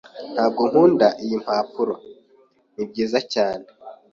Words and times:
Ntabwo 0.33 0.61
nkunda 0.69 1.07
iyi 1.23 1.35
mpapuro. 1.43 1.95
Nibyiza 2.75 3.19
cyane. 3.33 3.65